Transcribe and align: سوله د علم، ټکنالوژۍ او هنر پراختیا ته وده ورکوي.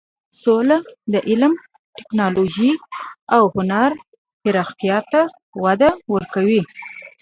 سوله 0.43 0.77
د 1.13 1.15
علم، 1.29 1.53
ټکنالوژۍ 1.97 2.71
او 3.35 3.43
هنر 3.55 3.91
پراختیا 4.41 4.97
ته 5.11 5.21
وده 5.63 5.89
ورکوي. 6.13 6.61